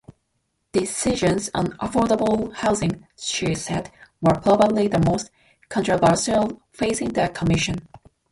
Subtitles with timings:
[0.71, 5.29] Decisions on affordable housing, she said, were probably the most
[5.69, 7.87] controversial facing the commission.